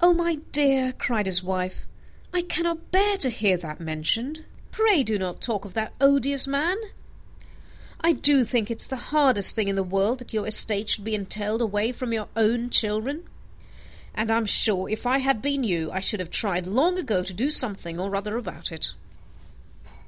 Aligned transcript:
"Oh, 0.00 0.12
my 0.12 0.36
dear," 0.52 0.92
cried 0.92 1.26
his 1.26 1.42
wife, 1.42 1.88
"I 2.32 2.42
cannot 2.42 2.92
bear 2.92 3.16
to 3.16 3.28
hear 3.28 3.56
that 3.56 3.80
mentioned. 3.80 4.44
Pray 4.70 5.02
do 5.02 5.18
not 5.18 5.40
talk 5.40 5.64
of 5.64 5.74
that 5.74 5.92
odious 6.00 6.46
man. 6.46 6.76
I 8.00 8.12
do 8.12 8.44
think 8.44 8.70
it 8.70 8.80
is 8.80 8.86
the 8.86 8.94
hardest 9.10 9.56
thing 9.56 9.66
in 9.66 9.74
the 9.74 9.82
world, 9.82 10.20
that 10.20 10.32
your 10.32 10.46
estate 10.46 10.88
should 10.88 11.02
be 11.02 11.16
entailed 11.16 11.62
away 11.62 11.90
from 11.90 12.12
your 12.12 12.28
own 12.36 12.70
children; 12.70 13.24
and 14.14 14.30
I 14.30 14.36
am 14.36 14.46
sure, 14.46 14.88
if 14.88 15.04
I 15.04 15.18
had 15.18 15.42
been 15.42 15.64
you, 15.64 15.90
I 15.90 15.98
should 15.98 16.20
have 16.20 16.30
tried 16.30 16.64
long 16.68 16.96
ago 16.96 17.24
to 17.24 17.34
do 17.34 17.50
something 17.50 17.98
or 17.98 18.14
other 18.14 18.36
about 18.36 18.70
it." 18.70 18.92